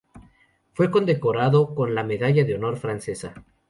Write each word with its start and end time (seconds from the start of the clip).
Fue 0.73 0.89
condecorado 0.89 1.75
con 1.75 1.93
la 1.93 2.03
Medalla 2.03 2.41
al 2.43 2.53
Honor 2.55 2.77
francesa. 2.79 3.35